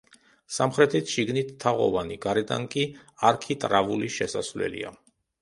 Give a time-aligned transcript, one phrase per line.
[0.53, 2.67] სამხრეთით შიგნით თაღოვანი, გარედან
[3.33, 4.95] არქიტრავული შესასვლელია.